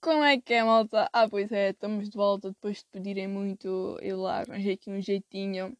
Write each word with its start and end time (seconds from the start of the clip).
Como 0.00 0.22
é 0.22 0.40
que 0.40 0.54
é, 0.54 0.62
malta? 0.62 1.10
Ah, 1.12 1.28
pois 1.28 1.50
é, 1.50 1.70
estamos 1.70 2.08
de 2.08 2.16
volta 2.16 2.50
depois 2.50 2.78
de 2.78 2.86
pedirem 2.86 3.26
muito. 3.26 3.98
Eu 4.00 4.20
lá 4.20 4.40
arranjei 4.40 4.74
aqui 4.74 4.90
um 4.90 5.00
jeitinho. 5.00 5.76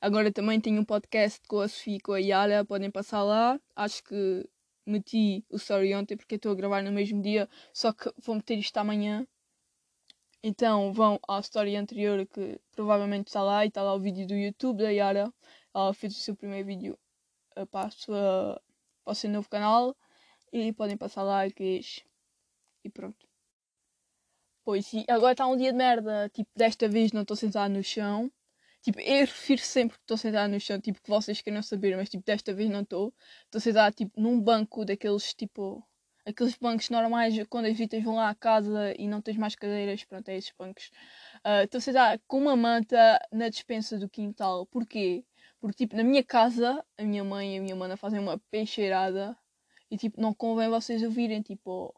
Agora 0.00 0.30
também 0.32 0.60
tenho 0.60 0.80
um 0.82 0.84
podcast 0.84 1.40
com 1.48 1.60
a 1.60 1.68
Sofia 1.68 1.96
e 1.96 2.00
com 2.00 2.12
a 2.12 2.18
Yara, 2.18 2.64
podem 2.64 2.90
passar 2.90 3.22
lá. 3.22 3.58
Acho 3.74 4.04
que 4.04 4.48
meti 4.86 5.44
o 5.50 5.56
story 5.56 5.94
ontem 5.94 6.16
porque 6.16 6.34
estou 6.36 6.52
a 6.52 6.54
gravar 6.54 6.82
no 6.82 6.92
mesmo 6.92 7.22
dia, 7.22 7.48
só 7.72 7.92
que 7.92 8.12
vou 8.18 8.36
meter 8.36 8.58
isto 8.58 8.76
amanhã. 8.76 9.26
Então 10.42 10.92
vão 10.92 11.18
à 11.28 11.40
story 11.40 11.76
anterior 11.76 12.26
que 12.26 12.60
provavelmente 12.72 13.28
está 13.28 13.42
lá 13.42 13.64
e 13.64 13.68
está 13.68 13.82
lá 13.82 13.94
o 13.94 14.00
vídeo 14.00 14.26
do 14.26 14.34
YouTube 14.34 14.82
da 14.82 14.90
Yara. 14.90 15.32
Ela 15.74 15.94
fez 15.94 16.14
o 16.16 16.20
seu 16.20 16.36
primeiro 16.36 16.66
vídeo 16.66 16.98
para, 17.70 17.88
a 17.88 17.90
sua, 17.90 18.60
para 19.04 19.12
o 19.12 19.14
seu 19.14 19.30
novo 19.30 19.48
canal 19.48 19.96
e 20.52 20.72
podem 20.74 20.96
passar 20.98 21.22
lá 21.22 21.46
e, 21.46 21.80
e 22.84 22.90
pronto. 22.90 23.23
Pois, 24.64 24.92
e 24.94 25.04
agora 25.08 25.32
está 25.32 25.46
um 25.46 25.56
dia 25.56 25.72
de 25.72 25.78
merda. 25.78 26.28
Tipo, 26.30 26.50
desta 26.56 26.88
vez 26.88 27.12
não 27.12 27.22
estou 27.22 27.36
sentado 27.36 27.72
no 27.72 27.82
chão. 27.82 28.30
Tipo, 28.82 29.00
eu 29.00 29.20
refiro 29.20 29.60
sempre 29.62 29.96
que 29.96 30.04
estou 30.04 30.16
sentado 30.16 30.50
no 30.50 30.60
chão, 30.60 30.80
tipo, 30.80 31.02
que 31.02 31.08
vocês 31.08 31.40
queiram 31.40 31.62
saber, 31.62 31.96
mas 31.96 32.08
tipo, 32.10 32.24
desta 32.24 32.52
vez 32.54 32.70
não 32.70 32.82
estou. 32.82 33.14
Estou 33.44 33.60
sentado, 33.60 33.94
tipo, 33.94 34.20
num 34.20 34.40
banco 34.40 34.84
daqueles, 34.84 35.34
tipo, 35.34 35.82
aqueles 36.26 36.54
bancos 36.56 36.90
normais 36.90 37.34
quando 37.48 37.66
as 37.66 37.72
visitas 37.72 38.02
vão 38.02 38.16
lá 38.16 38.30
à 38.30 38.34
casa 38.34 38.94
e 38.98 39.08
não 39.08 39.20
tens 39.22 39.36
mais 39.36 39.54
cadeiras, 39.54 40.04
pronto, 40.04 40.28
é 40.28 40.36
esses 40.36 40.52
bancos. 40.58 40.90
Uh, 41.44 41.64
estou 41.64 41.80
sentado 41.80 42.20
com 42.26 42.38
uma 42.38 42.56
manta 42.56 43.18
na 43.32 43.48
despensa 43.48 43.98
do 43.98 44.08
quintal. 44.08 44.66
Porquê? 44.66 45.24
Porque, 45.60 45.84
tipo, 45.84 45.96
na 45.96 46.04
minha 46.04 46.22
casa, 46.24 46.84
a 46.98 47.02
minha 47.04 47.24
mãe 47.24 47.56
e 47.56 47.58
a 47.58 47.62
minha 47.62 47.76
mana 47.76 47.96
fazem 47.96 48.20
uma 48.20 48.38
peixeirada 48.50 49.36
e, 49.90 49.96
tipo, 49.96 50.20
não 50.20 50.34
convém 50.34 50.68
vocês 50.68 51.02
ouvirem, 51.02 51.42
tipo, 51.42 51.94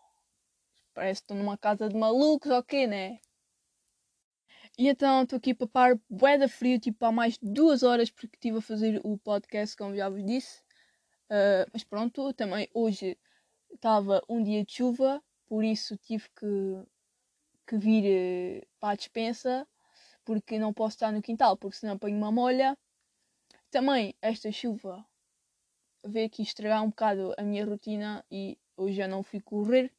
Parece 0.96 1.20
que 1.20 1.24
estou 1.24 1.36
numa 1.36 1.58
casa 1.58 1.90
de 1.90 1.94
malucos, 1.94 2.50
ok, 2.50 2.86
né? 2.86 3.20
E 4.78 4.88
então 4.88 5.24
estou 5.24 5.36
aqui 5.36 5.52
para 5.52 5.66
par 5.66 6.00
bué 6.08 6.38
de 6.38 6.48
frio, 6.48 6.80
tipo 6.80 7.04
há 7.04 7.12
mais 7.12 7.36
de 7.36 7.52
duas 7.52 7.82
horas, 7.82 8.10
porque 8.10 8.34
estive 8.36 8.56
a 8.56 8.62
fazer 8.62 8.98
o 9.04 9.18
podcast, 9.18 9.76
como 9.76 9.94
já 9.94 10.08
vos 10.08 10.24
disse. 10.24 10.62
Uh, 11.30 11.68
mas 11.70 11.84
pronto, 11.84 12.32
também 12.32 12.66
hoje 12.72 13.18
estava 13.74 14.22
um 14.26 14.42
dia 14.42 14.64
de 14.64 14.72
chuva, 14.72 15.22
por 15.46 15.62
isso 15.62 15.98
tive 15.98 16.30
que, 16.30 16.86
que 17.66 17.76
vir 17.76 18.62
uh, 18.62 18.66
para 18.80 18.94
a 18.94 18.96
despensa, 18.96 19.68
porque 20.24 20.58
não 20.58 20.72
posso 20.72 20.96
estar 20.96 21.12
no 21.12 21.20
quintal, 21.20 21.58
porque 21.58 21.76
senão 21.76 21.96
apanho 21.96 22.16
uma 22.16 22.32
molha. 22.32 22.74
Também 23.70 24.14
esta 24.22 24.50
chuva 24.50 25.04
veio 26.02 26.26
aqui 26.26 26.40
estragar 26.40 26.82
um 26.82 26.88
bocado 26.88 27.34
a 27.36 27.42
minha 27.42 27.66
rotina 27.66 28.24
e 28.30 28.58
hoje 28.78 28.94
já 28.96 29.06
não 29.06 29.22
fui 29.22 29.42
correr. 29.42 29.92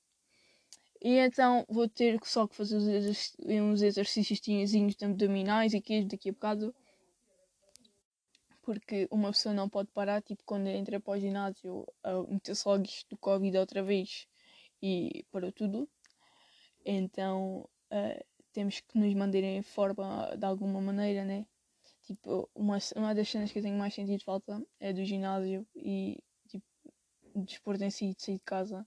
E 1.01 1.19
então 1.19 1.65
vou 1.69 1.87
ter 1.87 2.19
só 2.23 2.47
que 2.47 2.55
fazer 2.55 2.81
uns 3.61 3.81
exercícios 3.81 4.41
abdominais 5.01 5.73
e 5.73 5.81
queijo 5.81 6.07
daqui 6.07 6.29
a 6.29 6.33
bocado. 6.33 6.75
Porque 8.63 9.07
uma 9.11 9.31
pessoa 9.31 9.53
não 9.53 9.69
pode 9.69 9.89
parar, 9.91 10.21
tipo, 10.21 10.43
quando 10.45 10.67
entra 10.67 10.99
para 10.99 11.13
o 11.13 11.19
ginásio, 11.19 11.85
a 12.03 12.21
meter-se 12.23 12.67
logo 12.67 12.83
isto 12.83 13.09
do 13.09 13.17
Covid 13.17 13.57
outra 13.57 13.81
vez 13.81 14.27
e 14.81 15.25
parou 15.31 15.51
tudo. 15.51 15.87
Então 16.85 17.69
uh, 17.91 18.25
temos 18.51 18.79
que 18.81 18.97
nos 18.97 19.13
manter 19.13 19.43
em 19.43 19.61
forma 19.61 20.35
de 20.35 20.45
alguma 20.45 20.81
maneira, 20.81 21.23
né? 21.23 21.45
Tipo, 22.03 22.49
uma, 22.55 22.77
uma 22.95 23.13
das 23.13 23.29
cenas 23.29 23.51
que 23.51 23.59
eu 23.59 23.63
tenho 23.63 23.77
mais 23.77 23.93
sentido 23.93 24.23
falta 24.23 24.61
é 24.79 24.91
do 24.93 25.03
ginásio 25.05 25.65
e, 25.75 26.21
tipo, 26.47 26.65
desporto 27.35 27.83
em 27.83 27.89
si, 27.89 28.13
de 28.13 28.21
sair 28.21 28.35
de 28.35 28.43
casa 28.43 28.85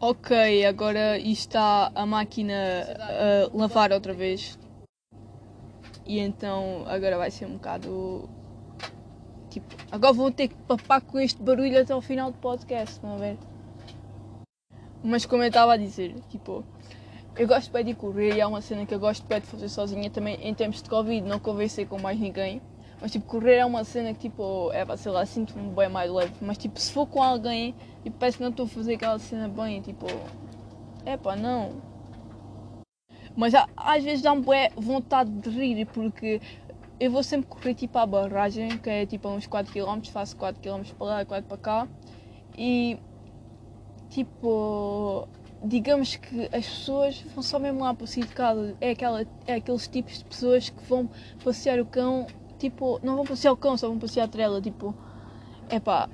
Ok, 0.00 0.64
agora 0.66 1.18
está 1.18 1.92
a 1.94 2.06
máquina 2.06 2.54
a 2.98 3.56
lavar 3.56 3.92
outra 3.92 4.12
vez. 4.12 4.58
E 6.04 6.18
então 6.18 6.84
agora 6.88 7.16
vai 7.16 7.30
ser 7.30 7.46
um 7.46 7.54
bocado. 7.54 8.28
Tipo, 9.50 9.74
agora 9.90 10.12
vou 10.12 10.32
ter 10.32 10.48
que 10.48 10.54
papar 10.54 11.02
com 11.02 11.20
este 11.20 11.40
barulho 11.40 11.80
até 11.80 11.92
ao 11.92 12.00
final 12.00 12.32
do 12.32 12.38
podcast, 12.38 12.94
estão 12.94 13.14
a 13.14 13.18
ver? 13.18 13.38
Mas 15.04 15.26
como 15.26 15.42
eu 15.42 15.48
estava 15.48 15.74
a 15.74 15.76
dizer, 15.76 16.14
tipo, 16.30 16.64
eu 17.36 17.46
gosto 17.46 17.70
bem 17.70 17.84
de 17.84 17.94
correr 17.94 18.36
e 18.36 18.40
é 18.40 18.46
uma 18.46 18.62
cena 18.62 18.86
que 18.86 18.94
eu 18.94 19.00
gosto 19.00 19.26
bem 19.26 19.40
de 19.40 19.46
fazer 19.46 19.68
sozinha 19.68 20.10
também 20.10 20.36
em 20.42 20.54
tempos 20.54 20.82
de 20.82 20.88
Covid, 20.88 21.26
não 21.28 21.38
conversei 21.38 21.84
com 21.84 22.00
mais 22.00 22.18
ninguém. 22.18 22.62
Mas 23.02 23.10
tipo, 23.10 23.26
correr 23.26 23.56
é 23.56 23.66
uma 23.66 23.82
cena 23.82 24.14
que 24.14 24.30
tipo, 24.30 24.70
é 24.72 24.84
para 24.84 24.96
sei 24.96 25.10
lá, 25.10 25.26
sinto-me 25.26 25.74
bem 25.74 25.88
mais 25.88 26.08
leve. 26.08 26.32
Mas 26.40 26.56
tipo, 26.56 26.78
se 26.78 26.92
for 26.92 27.04
com 27.04 27.20
alguém 27.20 27.74
e 28.04 28.10
parece 28.10 28.36
que 28.36 28.44
não 28.44 28.50
estou 28.50 28.64
a 28.64 28.68
fazer 28.68 28.94
aquela 28.94 29.18
cena 29.18 29.48
bem, 29.48 29.82
tipo, 29.82 30.06
é 31.04 31.16
pá, 31.16 31.34
não. 31.34 31.82
Mas 33.34 33.54
às 33.76 34.04
vezes 34.04 34.22
dá-me 34.22 34.44
vontade 34.76 35.30
de 35.32 35.50
rir 35.50 35.84
porque 35.86 36.40
eu 37.00 37.10
vou 37.10 37.24
sempre 37.24 37.48
correr 37.48 37.74
tipo 37.74 37.98
à 37.98 38.06
barragem, 38.06 38.78
que 38.78 38.88
é 38.88 39.04
tipo 39.04 39.26
a 39.26 39.32
uns 39.32 39.48
4km, 39.48 40.08
faço 40.08 40.36
4km 40.36 40.94
para 40.96 41.06
lá, 41.08 41.24
4 41.24 41.48
para 41.48 41.56
cá. 41.56 41.88
E 42.56 43.00
tipo, 44.10 45.26
digamos 45.64 46.14
que 46.14 46.48
as 46.52 46.68
pessoas 46.68 47.20
vão 47.34 47.42
só 47.42 47.58
mesmo 47.58 47.80
lá 47.80 47.94
para 47.94 48.06
sair 48.06 48.26
de 48.26 48.32
casa. 48.32 48.76
É, 48.80 48.90
aquela, 48.90 49.26
é 49.44 49.54
aqueles 49.54 49.88
tipos 49.88 50.18
de 50.18 50.24
pessoas 50.24 50.70
que 50.70 50.84
vão 50.84 51.10
passear 51.42 51.80
o 51.80 51.86
cão 51.86 52.28
tipo, 52.62 53.00
não 53.02 53.16
vão 53.16 53.26
passear 53.26 53.52
o 53.52 53.56
cão, 53.56 53.76
só 53.76 53.88
vão 53.88 53.98
passear 53.98 54.24
a 54.24 54.28
trela, 54.28 54.62
tipo, 54.62 54.94
é 55.68 55.80
pá, 55.80 56.08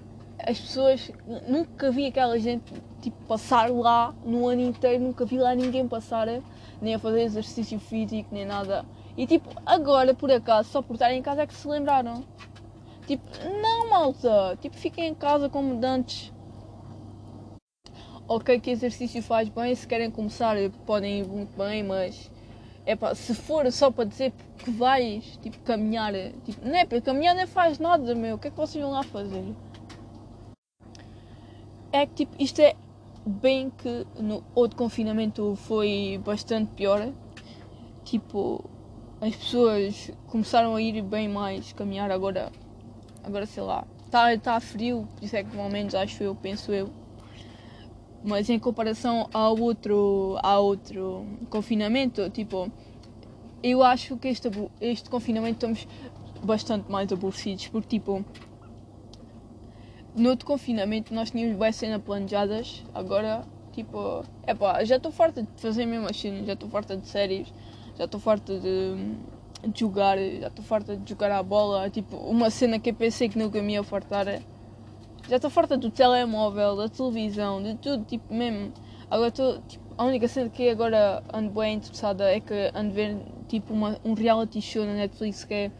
as 0.46 0.58
pessoas, 0.58 1.10
nunca 1.46 1.90
vi 1.90 2.06
aquela 2.06 2.38
gente, 2.38 2.72
tipo, 3.02 3.16
passar 3.26 3.70
lá 3.70 4.14
no 4.24 4.48
ano 4.48 4.62
inteiro, 4.62 5.04
nunca 5.04 5.26
vi 5.26 5.36
lá 5.36 5.54
ninguém 5.54 5.86
passar, 5.86 6.26
nem 6.80 6.94
a 6.94 6.98
fazer 6.98 7.20
exercício 7.20 7.78
físico, 7.78 8.30
nem 8.32 8.46
nada. 8.46 8.82
E 9.14 9.26
tipo, 9.26 9.50
agora, 9.66 10.14
por 10.14 10.30
acaso, 10.32 10.70
só 10.70 10.80
por 10.80 10.94
estarem 10.94 11.18
em 11.18 11.22
casa 11.22 11.42
é 11.42 11.46
que 11.46 11.54
se 11.54 11.68
lembraram. 11.68 12.24
Tipo, 13.06 13.24
não 13.62 13.90
malta, 13.90 14.56
tipo, 14.58 14.76
fiquem 14.76 15.08
em 15.08 15.14
casa 15.14 15.50
como 15.50 15.76
dantes. 15.76 16.32
Ok 18.26 18.60
que 18.60 18.70
exercício 18.70 19.22
faz 19.22 19.48
bem, 19.50 19.74
se 19.74 19.86
querem 19.86 20.10
começar 20.10 20.56
podem 20.86 21.20
ir 21.20 21.26
muito 21.26 21.56
bem, 21.56 21.82
mas 21.82 22.30
é 22.88 22.96
pá, 22.96 23.14
se 23.14 23.34
for 23.34 23.70
só 23.70 23.90
para 23.90 24.06
dizer 24.06 24.32
que 24.56 24.70
vais, 24.70 25.38
tipo, 25.42 25.58
caminhar, 25.58 26.10
tipo, 26.46 26.66
não 26.66 26.74
é, 26.74 26.86
para 26.86 27.02
caminhar 27.02 27.34
nem 27.34 27.46
faz 27.46 27.78
nada, 27.78 28.14
meu, 28.14 28.36
o 28.36 28.38
que 28.38 28.48
é 28.48 28.50
que 28.50 28.56
vocês 28.56 28.82
vão 28.82 28.92
lá 28.92 29.02
fazer? 29.02 29.44
É 31.92 32.06
que, 32.06 32.14
tipo, 32.24 32.42
isto 32.42 32.62
é 32.62 32.74
bem 33.26 33.68
que 33.68 34.06
no 34.18 34.42
outro 34.54 34.78
confinamento 34.78 35.54
foi 35.54 36.18
bastante 36.24 36.72
pior, 36.72 37.12
tipo, 38.06 38.64
as 39.20 39.36
pessoas 39.36 40.10
começaram 40.26 40.74
a 40.74 40.80
ir 40.80 41.02
bem 41.02 41.28
mais 41.28 41.74
caminhar 41.74 42.10
agora, 42.10 42.50
agora 43.22 43.44
sei 43.44 43.64
lá, 43.64 43.86
está 44.06 44.34
tá 44.38 44.58
frio, 44.60 45.06
isso 45.20 45.36
é 45.36 45.44
que 45.44 45.50
pelo 45.50 45.68
menos 45.68 45.94
acho 45.94 46.22
eu, 46.22 46.34
penso 46.34 46.72
eu, 46.72 46.88
mas 48.22 48.48
em 48.50 48.58
comparação 48.58 49.28
ao 49.32 49.58
outro, 49.58 50.38
ao 50.42 50.64
outro 50.64 51.26
confinamento, 51.48 52.28
tipo, 52.30 52.70
eu 53.62 53.82
acho 53.82 54.16
que 54.16 54.28
este, 54.28 54.48
este 54.80 55.08
confinamento 55.08 55.54
estamos 55.54 55.88
bastante 56.42 56.90
mais 56.90 57.12
aborrecidos, 57.12 57.68
porque 57.68 57.98
tipo, 57.98 58.24
no 60.14 60.30
outro 60.30 60.46
confinamento 60.46 61.14
nós 61.14 61.30
tínhamos 61.30 61.56
boas 61.56 61.76
cenas 61.76 62.02
planejadas, 62.02 62.84
agora 62.94 63.44
tipo, 63.72 64.24
é 64.44 64.54
pá, 64.54 64.82
já 64.84 64.96
estou 64.96 65.12
farta 65.12 65.42
de 65.42 65.48
fazer 65.56 65.86
mesmo 65.86 66.08
assim, 66.08 66.44
já 66.44 66.54
estou 66.54 66.68
farta 66.68 66.96
de 66.96 67.06
séries, 67.06 67.52
já 67.96 68.04
estou 68.04 68.18
farta 68.18 68.58
de, 68.58 69.68
de, 69.68 69.80
jogar, 69.80 70.18
já 70.18 70.48
estou 70.48 70.64
farta 70.64 70.96
de 70.96 71.08
jogar 71.08 71.30
a 71.30 71.42
bola, 71.42 71.88
tipo, 71.88 72.16
uma 72.16 72.50
cena 72.50 72.80
que 72.80 72.90
eu 72.90 72.94
pensei 72.94 73.28
que 73.28 73.38
nunca 73.38 73.62
me 73.62 73.74
ia 73.74 73.84
fartar 73.84 74.26
é 74.26 74.42
já 75.28 75.36
estou 75.36 75.50
farta 75.50 75.76
do 75.76 75.90
telemóvel, 75.90 76.76
da 76.76 76.88
televisão, 76.88 77.62
de 77.62 77.74
tudo, 77.76 78.04
tipo, 78.04 78.32
mesmo. 78.32 78.72
Agora 79.10 79.28
estou, 79.28 79.60
tipo, 79.68 79.84
a 79.96 80.04
única 80.04 80.26
cena 80.26 80.48
que 80.48 80.68
agora 80.68 81.22
ando 81.32 81.50
bem 81.50 81.76
interessada 81.76 82.30
é 82.30 82.40
que 82.40 82.70
ando 82.74 82.92
ver, 82.92 83.16
tipo, 83.48 83.74
uma, 83.74 83.98
um 84.04 84.14
reality 84.14 84.60
show 84.60 84.84
na 84.84 84.94
Netflix 84.94 85.44
que 85.44 85.54
é 85.54 85.70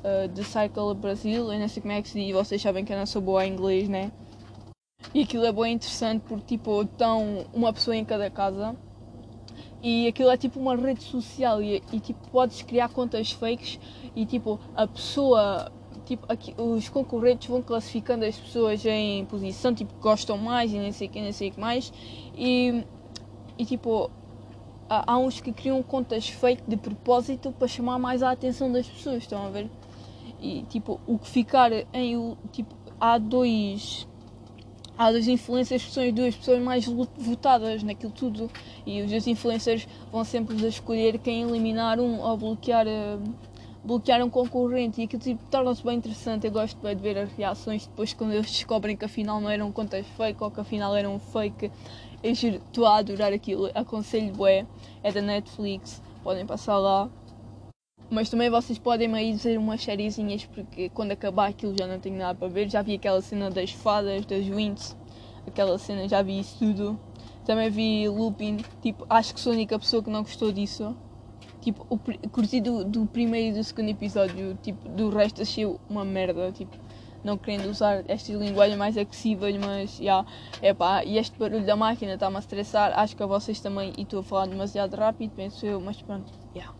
uh, 0.00 0.28
The 0.28 0.42
Cycle 0.42 0.94
Brasil. 0.94 1.52
Eu 1.52 1.58
não 1.58 1.68
sei 1.68 1.80
como 1.80 1.92
é 1.92 2.02
que 2.02 2.08
se 2.08 2.20
diz, 2.20 2.32
vocês 2.32 2.60
sabem 2.60 2.84
que 2.84 2.92
eu 2.92 2.98
não 2.98 3.06
sou 3.06 3.22
boa 3.22 3.46
em 3.46 3.52
inglês, 3.52 3.88
né? 3.88 4.12
E 5.14 5.22
aquilo 5.22 5.44
é 5.44 5.52
bem 5.52 5.74
interessante 5.74 6.22
porque, 6.28 6.56
tipo, 6.56 6.82
estão 6.82 7.46
uma 7.52 7.72
pessoa 7.72 7.96
em 7.96 8.04
cada 8.04 8.30
casa 8.30 8.76
e 9.82 10.08
aquilo 10.08 10.30
é 10.30 10.36
tipo 10.36 10.58
uma 10.58 10.74
rede 10.74 11.02
social 11.02 11.62
e, 11.62 11.82
e 11.92 12.00
tipo 12.00 12.18
podes 12.30 12.62
criar 12.62 12.88
contas 12.88 13.30
fakes 13.32 13.78
e 14.16 14.24
tipo 14.24 14.58
a 14.74 14.86
pessoa 14.86 15.70
tipo, 16.04 16.24
aqui, 16.30 16.54
os 16.56 16.88
concorrentes 16.88 17.48
vão 17.48 17.62
classificando 17.62 18.24
as 18.24 18.36
pessoas 18.36 18.84
em 18.84 19.24
posição, 19.24 19.74
tipo, 19.74 19.92
gostam 20.00 20.38
mais 20.38 20.72
e 20.72 20.78
nem 20.78 20.92
sei 20.92 21.08
que, 21.08 21.20
nem 21.20 21.32
sei 21.32 21.50
que 21.50 21.60
mais. 21.60 21.92
E, 22.36 22.84
e 23.58 23.64
tipo, 23.64 24.10
há, 24.88 25.16
uns 25.18 25.40
que 25.40 25.52
criam 25.52 25.82
contas 25.82 26.28
fake 26.28 26.62
de 26.66 26.76
propósito 26.76 27.52
para 27.52 27.68
chamar 27.68 27.98
mais 27.98 28.22
a 28.22 28.30
atenção 28.30 28.70
das 28.70 28.86
pessoas, 28.86 29.18
estão 29.18 29.46
a 29.46 29.50
ver? 29.50 29.68
E 30.40 30.62
tipo, 30.68 31.00
o 31.06 31.18
que 31.18 31.28
ficar 31.28 31.70
em. 31.92 32.36
Tipo, 32.52 32.74
há 33.00 33.18
dois. 33.18 34.06
há 34.96 35.10
dos 35.10 35.26
influencers 35.26 35.84
que 35.84 35.90
são 35.90 36.04
as 36.04 36.12
duas 36.12 36.36
pessoas 36.36 36.62
mais 36.62 36.84
votadas 36.86 37.82
naquilo 37.82 38.12
tudo 38.12 38.50
e 38.86 39.02
os 39.02 39.26
influencers 39.26 39.88
vão 40.12 40.24
sempre 40.24 40.54
escolher 40.66 41.18
quem 41.18 41.42
eliminar 41.42 41.98
um 41.98 42.20
ou 42.20 42.36
bloquear, 42.36 42.86
uh, 42.86 43.22
bloquear 43.84 44.24
um 44.24 44.30
concorrente 44.30 45.00
e 45.00 45.04
aquilo 45.04 45.22
tipo, 45.22 45.44
torna-se 45.50 45.84
bem 45.84 45.98
interessante. 45.98 46.46
Eu 46.46 46.52
gosto 46.52 46.80
bem 46.80 46.96
de 46.96 47.02
ver 47.02 47.18
as 47.18 47.32
reações 47.32 47.86
depois 47.86 48.14
quando 48.14 48.32
eles 48.32 48.50
descobrem 48.50 48.96
que 48.96 49.04
afinal 49.04 49.40
não 49.40 49.50
eram 49.50 49.70
contas 49.70 50.06
fake 50.16 50.42
ou 50.42 50.50
que 50.50 50.60
afinal 50.60 50.96
eram 50.96 51.18
fake. 51.18 51.70
Eu 52.22 52.32
estou 52.32 52.86
a 52.86 52.96
adorar 52.96 53.32
aquilo, 53.32 53.70
aconselho 53.74 54.32
bué, 54.32 54.66
é 55.02 55.12
da 55.12 55.20
Netflix, 55.20 56.02
podem 56.22 56.46
passar 56.46 56.78
lá. 56.78 57.10
Mas 58.10 58.30
também 58.30 58.48
vocês 58.48 58.78
podem 58.78 59.12
aí 59.14 59.32
dizer 59.32 59.58
umas 59.58 59.82
sériezinhas 59.82 60.44
porque 60.46 60.88
quando 60.90 61.12
acabar 61.12 61.48
aquilo 61.48 61.76
já 61.76 61.86
não 61.86 61.98
tenho 61.98 62.16
nada 62.16 62.38
para 62.38 62.48
ver. 62.48 62.70
Já 62.70 62.80
vi 62.80 62.94
aquela 62.94 63.20
cena 63.20 63.50
das 63.50 63.70
fadas, 63.72 64.24
das 64.24 64.46
Winds, 64.46 64.96
aquela 65.46 65.78
cena, 65.78 66.08
já 66.08 66.22
vi 66.22 66.38
isso 66.38 66.58
tudo. 66.58 66.98
Também 67.44 67.68
vi 67.68 68.08
Lupin, 68.08 68.58
tipo, 68.80 69.06
acho 69.10 69.34
que 69.34 69.40
sou 69.40 69.52
a 69.52 69.54
única 69.54 69.78
pessoa 69.78 70.02
que 70.02 70.08
não 70.08 70.22
gostou 70.22 70.50
disso. 70.50 70.96
Tipo, 71.64 71.86
o, 71.88 71.98
curti 72.28 72.60
do, 72.60 72.84
do 72.84 73.06
primeiro 73.06 73.56
e 73.56 73.58
do 73.58 73.64
segundo 73.64 73.88
episódio, 73.88 74.54
tipo, 74.62 74.86
do 74.86 75.08
resto 75.08 75.40
achei 75.40 75.64
uma 75.88 76.04
merda, 76.04 76.52
tipo, 76.52 76.76
não 77.24 77.38
querendo 77.38 77.70
usar 77.70 78.04
estas 78.06 78.36
linguagens 78.36 78.78
mais 78.78 78.98
agressivas, 78.98 79.56
mas, 79.56 79.96
já, 79.96 80.02
yeah, 80.02 80.28
epá, 80.60 81.02
e 81.06 81.16
este 81.16 81.38
barulho 81.38 81.64
da 81.64 81.74
máquina 81.74 82.12
está-me 82.12 82.36
a 82.36 82.40
estressar, 82.40 82.92
acho 82.98 83.16
que 83.16 83.22
a 83.22 83.26
vocês 83.26 83.60
também, 83.60 83.94
e 83.96 84.02
estou 84.02 84.20
a 84.20 84.22
falar 84.22 84.44
demasiado 84.44 84.94
rápido, 84.94 85.32
penso 85.34 85.64
eu, 85.64 85.80
mas 85.80 86.02
pronto, 86.02 86.30
já. 86.54 86.70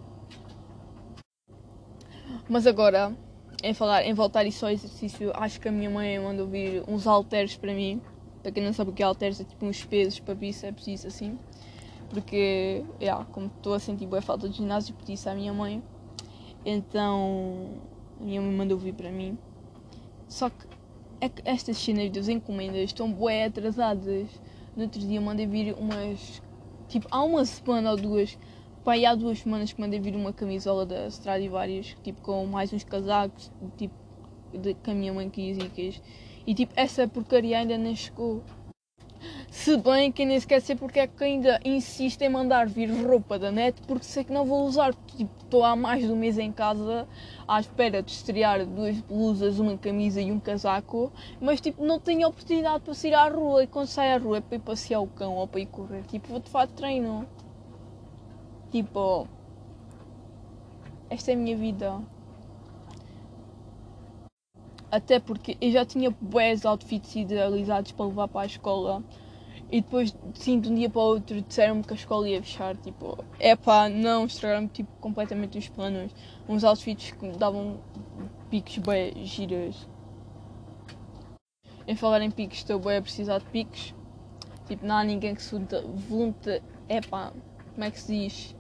Mas 2.46 2.66
agora, 2.66 3.16
em 3.62 3.72
falar, 3.72 4.04
em 4.04 4.12
voltar 4.12 4.44
isso 4.44 4.66
ao 4.66 4.70
exercício, 4.70 5.32
acho 5.34 5.58
que 5.58 5.66
a 5.66 5.72
minha 5.72 5.88
mãe 5.88 6.18
mandou 6.18 6.46
vir 6.46 6.84
uns 6.86 7.06
halteres 7.06 7.56
para 7.56 7.72
mim. 7.72 8.02
Para 8.42 8.52
quem 8.52 8.62
não 8.62 8.74
sabe 8.74 8.90
o 8.90 8.92
que 8.92 9.02
é 9.02 9.06
halteres, 9.06 9.40
é 9.40 9.44
tipo 9.44 9.64
uns 9.64 9.82
pesos 9.82 10.20
para 10.20 10.34
bíceps 10.34 10.86
e 10.86 10.92
isso 10.92 11.06
assim. 11.06 11.38
Porque, 12.14 12.84
yeah, 13.00 13.24
como 13.32 13.46
estou 13.46 13.74
a 13.74 13.80
sentir 13.80 14.06
boa 14.06 14.22
falta 14.22 14.48
de 14.48 14.56
ginásio, 14.56 14.94
pedi 14.94 15.14
isso 15.14 15.28
à 15.28 15.34
minha 15.34 15.52
mãe. 15.52 15.82
Então, 16.64 17.70
a 18.20 18.24
minha 18.24 18.40
mãe 18.40 18.52
mandou 18.52 18.78
vir 18.78 18.94
para 18.94 19.10
mim. 19.10 19.36
Só 20.28 20.48
que 20.48 20.66
é 21.20 21.28
que 21.28 21.42
estas 21.44 21.76
cenas 21.76 22.08
das 22.10 22.28
encomendas 22.28 22.82
estão 22.82 23.12
bué 23.12 23.46
atrasadas. 23.46 24.28
No 24.76 24.84
outro 24.84 25.00
dia 25.00 25.20
mandei 25.20 25.46
vir 25.46 25.74
umas. 25.74 26.40
Tipo, 26.88 27.08
há 27.10 27.22
uma 27.22 27.44
semana 27.44 27.90
ou 27.90 27.96
duas 27.96 28.38
Pai, 28.84 29.06
há 29.06 29.14
duas 29.14 29.38
semanas 29.38 29.72
que 29.72 29.80
mandei 29.80 29.98
vir 29.98 30.14
uma 30.14 30.30
camisola 30.30 30.84
da 30.84 31.06
Stradivarius, 31.06 31.96
tipo, 32.02 32.20
com 32.20 32.44
mais 32.44 32.70
uns 32.70 32.84
casacos, 32.84 33.50
tipo, 33.78 33.94
de, 34.52 34.74
que 34.74 34.90
a 34.90 34.94
minha 34.94 35.10
mãe 35.10 35.30
quis 35.30 35.56
e 35.56 35.70
quis. 35.70 36.02
E, 36.46 36.54
tipo, 36.54 36.74
essa 36.76 37.08
porcaria 37.08 37.58
ainda 37.58 37.78
nem 37.78 37.96
chegou. 37.96 38.42
Se 39.56 39.76
bem 39.76 40.10
que 40.10 40.26
nem 40.26 40.38
sequer 40.40 40.60
sei 40.60 40.74
porque 40.74 40.98
é 40.98 41.06
que 41.06 41.22
ainda 41.22 41.60
insisto 41.64 42.20
em 42.22 42.28
mandar 42.28 42.66
vir 42.66 42.90
roupa 42.90 43.38
da 43.38 43.52
net, 43.52 43.80
porque 43.86 44.04
sei 44.04 44.24
que 44.24 44.32
não 44.32 44.44
vou 44.44 44.66
usar. 44.66 44.92
Tipo, 45.16 45.30
estou 45.44 45.64
há 45.64 45.76
mais 45.76 46.04
de 46.04 46.10
um 46.10 46.16
mês 46.16 46.36
em 46.38 46.52
casa 46.52 47.06
à 47.46 47.60
espera 47.60 48.02
de 48.02 48.10
estrear 48.10 48.66
duas 48.66 49.00
blusas, 49.02 49.60
uma 49.60 49.78
camisa 49.78 50.20
e 50.20 50.32
um 50.32 50.40
casaco, 50.40 51.10
mas 51.40 51.60
tipo, 51.60 51.84
não 51.84 52.00
tenho 52.00 52.26
oportunidade 52.26 52.80
para 52.80 52.94
sair 52.94 53.14
à 53.14 53.28
rua. 53.28 53.62
E 53.62 53.68
quando 53.68 53.86
saio 53.86 54.16
à 54.16 54.18
rua 54.18 54.38
é 54.38 54.40
para 54.40 54.56
ir 54.56 54.60
passear 54.60 55.00
o 55.00 55.06
cão 55.06 55.36
ou 55.36 55.46
para 55.46 55.60
ir 55.60 55.66
correr. 55.66 56.02
Tipo, 56.02 56.28
vou 56.28 56.40
de 56.40 56.50
fato 56.50 56.72
treino. 56.72 57.24
Tipo, 58.72 59.28
esta 61.08 61.30
é 61.30 61.34
a 61.34 61.38
minha 61.38 61.56
vida. 61.56 62.00
Até 64.90 65.20
porque 65.20 65.56
eu 65.60 65.70
já 65.70 65.86
tinha 65.86 66.10
bués 66.20 66.64
outfits 66.64 67.14
idealizados 67.14 67.92
para 67.92 68.06
levar 68.06 68.26
para 68.26 68.40
a 68.42 68.46
escola. 68.46 69.02
E 69.74 69.80
depois, 69.80 70.14
sim, 70.34 70.60
de 70.60 70.68
um 70.68 70.74
dia 70.76 70.88
para 70.88 71.00
o 71.00 71.04
outro, 71.04 71.42
disseram-me 71.42 71.82
que 71.82 71.92
a 71.92 71.96
escola 71.96 72.28
ia 72.28 72.40
fechar. 72.40 72.76
Tipo, 72.76 73.18
é 73.40 73.56
pá, 73.56 73.88
não, 73.88 74.24
estragaram-me 74.24 74.68
tipo, 74.68 74.88
completamente 75.00 75.58
os 75.58 75.68
planos. 75.68 76.12
Uns 76.48 76.62
outfits 76.62 77.10
que 77.10 77.26
me 77.26 77.36
davam 77.36 77.80
picos 78.48 78.78
bem 78.78 79.12
giras. 79.26 79.74
Em 81.88 81.96
falar 81.96 82.22
em 82.22 82.30
picos, 82.30 82.58
estou 82.58 82.78
bem 82.78 82.98
a 82.98 83.02
precisar 83.02 83.38
de 83.38 83.46
picos. 83.46 83.92
Tipo, 84.68 84.86
não 84.86 84.94
há 84.94 85.02
ninguém 85.02 85.34
que 85.34 85.42
se 85.42 85.58
volunte. 86.08 86.62
É 86.88 87.00
pá, 87.00 87.32
como 87.74 87.84
é 87.84 87.90
que 87.90 87.98
se 87.98 88.12
diz? 88.12 88.54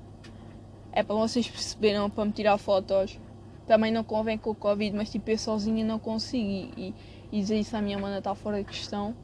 É 0.90 1.04
para 1.04 1.14
vocês 1.14 1.48
perceberam, 1.48 2.10
para 2.10 2.24
me 2.24 2.32
tirar 2.32 2.58
fotos. 2.58 3.20
Também 3.68 3.92
não 3.92 4.02
convém 4.02 4.36
com 4.36 4.50
o 4.50 4.54
Covid, 4.56 4.96
mas 4.96 5.12
tipo, 5.12 5.30
eu 5.30 5.38
sozinha 5.38 5.84
não 5.84 6.00
consigo. 6.00 6.72
E, 6.76 6.92
e 7.30 7.40
dizer 7.40 7.60
isso 7.60 7.76
à 7.76 7.80
minha 7.80 8.00
mana 8.00 8.18
está 8.18 8.34
fora 8.34 8.58
de 8.58 8.64
questão. 8.64 9.14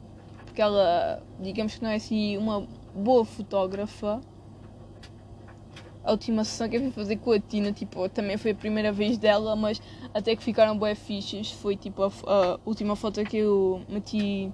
Porque 0.51 0.61
ela, 0.61 1.23
digamos 1.39 1.75
que 1.75 1.81
não 1.81 1.89
é 1.89 1.95
assim 1.95 2.37
uma 2.37 2.67
boa 2.93 3.23
fotógrafa. 3.23 4.19
A 6.03 6.11
última 6.11 6.43
sessão 6.43 6.67
que 6.67 6.75
eu 6.75 6.81
fui 6.81 6.91
fazer 6.91 7.15
com 7.17 7.31
a 7.31 7.39
Tina, 7.39 7.71
tipo, 7.71 8.09
também 8.09 8.35
foi 8.35 8.51
a 8.51 8.55
primeira 8.55 8.91
vez 8.91 9.17
dela, 9.17 9.55
mas 9.55 9.81
até 10.13 10.35
que 10.35 10.43
ficaram 10.43 10.77
bué 10.77 10.93
fichas. 10.93 11.51
Foi 11.51 11.77
tipo 11.77 12.03
a, 12.03 12.11
a, 12.27 12.59
última 12.65 12.97
foto 12.97 13.25
que 13.25 13.37
eu 13.37 13.81
meti 13.87 14.51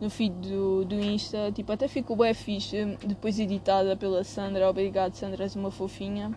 no 0.00 0.10
feed 0.10 0.34
do, 0.48 0.84
do 0.84 0.96
Insta, 0.96 1.52
tipo, 1.52 1.70
até 1.70 1.86
ficou 1.86 2.16
bué 2.16 2.34
ficha, 2.34 2.98
depois 3.06 3.38
editada 3.38 3.96
pela 3.96 4.24
Sandra. 4.24 4.68
Obrigado, 4.68 5.14
Sandra, 5.14 5.44
és 5.44 5.54
uma 5.54 5.70
fofinha 5.70 6.34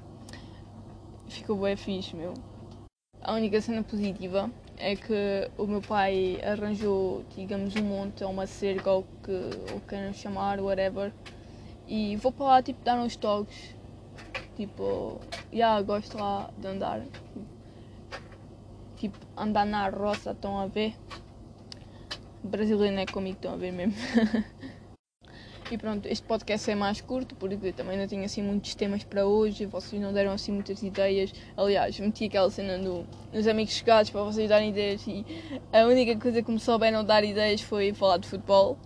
ficou 1.29 1.57
bem 1.57 1.75
fixe, 1.75 2.15
meu. 2.15 2.33
A 3.21 3.33
única 3.33 3.59
cena 3.61 3.83
positiva 3.83 4.49
é 4.79 4.95
que 4.95 5.13
o 5.57 5.67
meu 5.67 5.81
pai 5.81 6.39
arranjou, 6.43 7.23
digamos, 7.35 7.75
um 7.75 7.83
monte, 7.83 8.23
uma 8.23 8.47
cerca, 8.47 8.91
ou 8.91 9.03
que 9.23 9.31
o 9.31 9.81
queiram 9.87 10.13
chamar, 10.13 10.59
whatever. 10.61 11.13
E 11.87 12.15
vou 12.17 12.31
para 12.31 12.45
lá, 12.45 12.63
tipo, 12.63 12.79
dar 12.83 12.97
uns 12.99 13.15
toques. 13.15 13.75
Tipo, 14.55 15.21
já 15.51 15.57
yeah, 15.57 15.81
gosto 15.81 16.17
lá 16.17 16.51
de 16.57 16.67
andar. 16.67 17.05
Tipo, 18.97 19.17
andar 19.37 19.65
na 19.65 19.89
roça, 19.89 20.31
estão 20.31 20.57
a 20.59 20.67
ver? 20.67 20.93
Brasileiro 22.43 22.97
é 22.99 23.05
comigo, 23.05 23.35
estão 23.35 23.53
a 23.53 23.57
ver 23.57 23.71
mesmo. 23.71 23.93
E 25.71 25.77
pronto, 25.77 26.07
este 26.07 26.25
podcast 26.25 26.71
é 26.71 26.73
mais 26.73 26.99
curto 26.99 27.35
porque 27.35 27.71
também 27.71 27.95
não 27.95 28.07
tinha 28.07 28.25
assim 28.25 28.41
muitos 28.41 28.73
temas 28.73 29.03
para 29.03 29.27
hoje, 29.27 29.67
vocês 29.67 30.01
não 30.01 30.11
deram 30.11 30.31
assim 30.31 30.51
muitas 30.51 30.81
ideias. 30.81 31.31
Aliás, 31.55 31.99
meti 31.99 32.25
aquela 32.25 32.49
cena 32.49 32.79
do, 32.79 33.05
dos 33.31 33.45
amigos 33.45 33.75
chegados 33.75 34.09
para 34.09 34.23
vocês 34.23 34.49
darem 34.49 34.71
ideias 34.71 35.05
e 35.05 35.23
a 35.71 35.85
única 35.85 36.19
coisa 36.19 36.41
que 36.41 36.51
me 36.51 36.59
souberam 36.59 37.03
dar 37.03 37.23
ideias 37.23 37.61
foi 37.61 37.93
falar 37.93 38.17
de 38.17 38.27
futebol. 38.27 38.79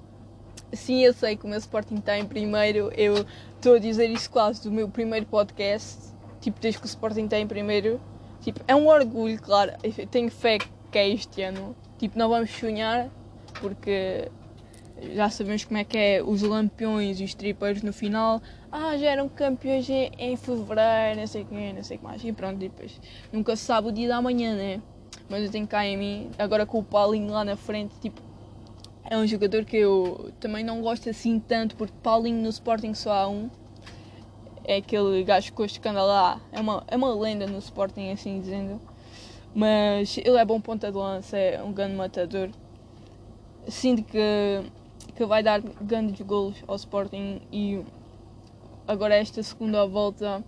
Sim, 0.74 1.06
eu 1.06 1.14
sei 1.14 1.38
que 1.38 1.46
o 1.46 1.48
meu 1.48 1.58
Sporting 1.58 1.96
está 1.96 2.18
em 2.18 2.26
primeiro, 2.26 2.92
eu 2.98 3.26
estou 3.56 3.76
a 3.76 3.80
dizer 3.80 4.10
isso 4.10 4.30
quase 4.30 4.62
do 4.62 4.70
meu 4.70 4.90
primeiro 4.90 5.26
podcast, 5.26 6.14
tipo, 6.42 6.60
desde 6.60 6.82
que 6.82 6.86
o 6.86 6.90
Sporting 6.90 7.26
está 7.26 7.40
em 7.40 7.48
primeiro. 7.48 8.02
Tipo, 8.42 8.60
é 8.68 8.76
um 8.76 8.88
orgulho, 8.88 9.42
claro, 9.42 9.72
tenho 10.12 10.30
fé 10.30 10.58
que 10.92 10.98
é 10.98 11.08
este 11.08 11.44
ano. 11.44 11.74
Tipo, 11.98 12.20
não 12.20 12.28
vamos 12.28 12.52
sonhar 12.52 13.10
porque 13.62 14.30
já 15.02 15.30
sabemos 15.30 15.66
como 15.66 15.78
é 15.78 15.84
que 15.84 15.98
é 15.98 16.24
os 16.24 16.42
lampiões 16.42 17.20
e 17.20 17.24
os 17.24 17.34
tripeiros 17.34 17.82
no 17.82 17.92
final. 17.92 18.42
Ah, 18.72 18.98
já 18.98 19.12
eram 19.12 19.28
campeões 19.28 19.90
em, 19.90 20.12
em 20.18 20.36
fevereiro, 20.38 21.20
não 21.20 21.28
sei 21.28 21.44
o 21.44 21.46
que, 21.46 21.74
não 21.74 21.84
sei 21.84 21.98
o 21.98 22.00
que 22.00 22.06
mais. 22.06 22.24
E 22.24 22.32
pronto, 22.32 22.58
depois 22.58 23.00
nunca 23.32 23.56
se 23.56 23.64
sabe 23.64 23.90
o 23.90 23.92
dia 23.92 24.08
da 24.08 24.22
manhã, 24.22 24.56
né? 24.56 24.82
Mas 25.30 25.44
eu 25.44 25.52
tenho 25.52 25.68
cá 25.68 25.86
em 25.86 25.98
mim, 25.98 26.32
agora 26.38 26.66
com 26.66 26.80
o 26.80 26.84
Paulinho 26.84 27.32
lá 27.32 27.44
na 27.46 27.56
frente, 27.56 27.94
tipo, 28.00 28.22
é 29.06 29.18
um 29.18 29.28
jogador 29.28 29.66
que 29.66 29.78
eu 29.78 30.32
também 30.40 30.64
não 30.64 30.82
gosto 30.82 31.10
assim 31.10 31.40
tanto, 31.40 31.76
porque 31.76 31.94
Paulinho 32.02 32.42
no 32.42 32.50
Sporting 32.50 32.94
só 32.94 33.12
há 33.12 33.28
um. 33.28 33.50
É 34.64 34.78
aquele 34.78 35.24
gajo 35.24 35.52
que 35.52 35.62
hoje 35.62 35.80
anda 35.86 36.04
lá, 36.04 36.42
é 36.52 36.60
uma, 36.60 36.84
é 36.88 36.96
uma 36.96 37.14
lenda 37.14 37.46
no 37.46 37.58
Sporting, 37.60 38.12
assim 38.12 38.40
dizendo. 38.40 38.80
Mas 39.54 40.18
ele 40.18 40.38
é 40.38 40.46
bom 40.46 40.60
ponta 40.60 40.92
de 40.92 40.98
lança, 40.98 41.38
é 41.38 41.62
um 41.62 41.74
grande 41.74 41.96
matador. 41.96 42.50
Sinto 43.68 44.04
que 44.04 44.64
que 45.16 45.26
vai 45.26 45.44
dar 45.44 45.62
grandes 45.62 46.20
golos 46.26 46.64
ao 46.68 46.76
Sporting 46.76 47.42
e 47.52 47.82
agora 48.88 49.16
esta 49.16 49.42
segunda 49.44 49.86
volta 49.86 50.44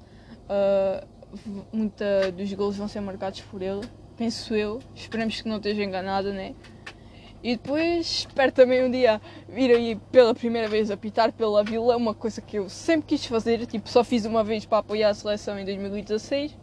uh, 0.49 1.07
muita 1.71 2.31
dos 2.31 2.51
golos 2.53 2.77
vão 2.77 2.87
ser 2.87 3.01
marcados 3.01 3.41
por 3.41 3.61
ele, 3.61 3.81
penso 4.17 4.55
eu. 4.55 4.79
Esperemos 4.95 5.41
que 5.41 5.47
não 5.47 5.57
esteja 5.57 5.83
enganada, 5.83 6.31
né? 6.31 6.55
E 7.43 7.55
depois 7.55 8.25
espero 8.27 8.51
também 8.51 8.83
um 8.83 8.89
dia 8.89 9.21
vir 9.47 9.69
aí 9.69 9.95
pela 10.11 10.33
primeira 10.33 10.67
vez 10.67 10.89
apitar 10.89 11.31
pela 11.31 11.63
Vila, 11.63 11.95
uma 11.95 12.13
coisa 12.13 12.41
que 12.41 12.57
eu 12.57 12.67
sempre 12.67 13.09
quis 13.09 13.25
fazer, 13.25 13.67
tipo, 13.67 13.87
só 13.87 14.03
fiz 14.03 14.25
uma 14.25 14.43
vez 14.43 14.65
para 14.65 14.79
apoiar 14.79 15.09
a 15.09 15.13
seleção 15.13 15.59
em 15.59 15.63
2016. 15.63 16.57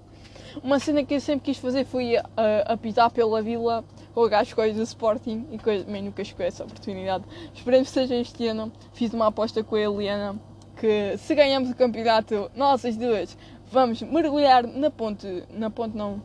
Uma 0.62 0.80
cena 0.80 1.04
que 1.04 1.14
eu 1.14 1.21
sempre 1.21 1.44
quis 1.44 1.59
fazer 1.59 1.85
foi 1.85 2.16
uh, 2.16 2.23
apitar 2.66 3.11
pela 3.12 3.40
Vila 3.40 3.85
com 4.14 4.25
as 4.25 4.52
coisas 4.52 4.76
do 4.76 4.83
Sporting 4.83 5.47
e 5.50 5.59
coisa, 5.59 5.85
nunca 5.85 6.23
chegou 6.25 6.45
essa 6.45 6.64
oportunidade. 6.64 7.25
Esperemos 7.54 7.88
que 7.88 7.95
seja 7.95 8.14
este 8.14 8.47
ano. 8.47 8.73
Fiz 8.92 9.12
uma 9.12 9.28
aposta 9.28 9.64
com 9.64 9.76
a 9.76 9.81
Eliana 9.81 10.40
que 10.76 11.16
se 11.16 11.35
ganhamos 11.35 11.71
o 11.71 11.76
campeonato, 11.76 12.50
nós 12.57 12.85
as 12.85 12.97
duas, 12.97 13.38
vamos 13.71 14.02
mergulhar 14.02 14.66
na 14.66 14.90
ponte, 14.90 15.45
na 15.50 15.71
ponte 15.71 15.97
não, 15.97 16.21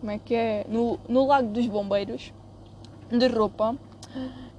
como 0.00 0.10
é 0.10 0.18
que 0.18 0.34
é? 0.34 0.66
No, 0.68 0.98
no 1.08 1.24
Lago 1.24 1.48
dos 1.48 1.66
Bombeiros, 1.68 2.32
de 3.08 3.28
roupa. 3.28 3.76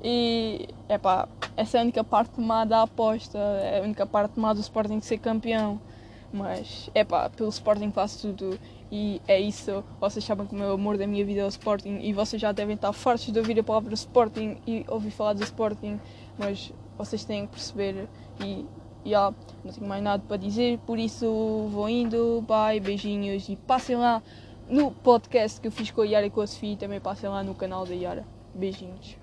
E, 0.01 0.70
epá, 0.88 1.27
essa 1.58 1.77
é 1.77 1.82
a 1.82 1.84
única 1.84 2.03
parte 2.03 2.39
má 2.39 2.63
da 2.63 2.84
aposta, 2.84 3.38
é 3.38 3.80
a 3.80 3.84
única 3.84 4.06
parte 4.06 4.39
má 4.39 4.53
do 4.53 4.62
Sporting 4.62 5.01
ser 5.01 5.18
campeão. 5.18 5.80
Mas, 6.32 6.89
epá, 6.96 7.30
pelo 7.30 7.50
Sporting 7.50 7.92
faço 7.92 8.30
tudo 8.30 8.58
e 8.96 9.20
é 9.28 9.42
isso. 9.42 9.84
Vocês 10.00 10.24
sabem 10.24 10.46
que 10.46 10.54
o 10.54 10.56
meu 10.56 10.74
amor 10.74 11.00
da 11.00 11.08
minha 11.08 11.26
vida 11.26 11.42
é 11.42 11.44
o 11.44 11.48
Sporting 11.48 11.98
e 12.04 12.14
vocês 12.14 12.40
já 12.40 12.52
devem 12.52 12.76
estar 12.76 12.94
fartos 12.94 13.26
de 13.32 13.40
ouvir 13.40 13.60
a 13.60 13.64
palavra 13.64 13.92
Sporting 13.96 14.58
e 14.68 14.86
ouvir 14.88 15.10
falar 15.10 15.34
do 15.34 15.42
Sporting, 15.42 16.00
mas 16.38 16.72
vocês 16.96 17.26
têm 17.26 17.48
que 17.48 17.54
perceber 17.54 18.08
e 18.40 18.64
yeah, 19.04 19.36
não 19.66 19.74
tenho 19.74 19.88
mais 19.88 20.04
nada 20.04 20.22
para 20.28 20.38
dizer, 20.38 20.78
por 20.86 21.00
isso 21.00 21.26
vou 21.72 21.90
indo, 21.90 22.46
bye, 22.48 22.80
beijinhos 22.80 23.50
e 23.50 23.56
passem 23.56 23.96
lá 23.96 24.22
no 24.70 24.92
podcast 24.92 25.60
que 25.60 25.70
eu 25.70 25.72
fiz 25.72 25.90
com 25.90 26.02
a 26.02 26.06
Yara 26.06 26.28
e 26.28 26.30
com 26.30 26.42
a 26.42 26.46
Sofia, 26.46 26.78
também 26.78 27.00
passem 27.00 27.28
lá 27.28 27.44
no 27.44 27.56
canal 27.56 27.88
da 27.88 27.96
Yara. 27.96 28.24
Beijinhos. 28.54 29.23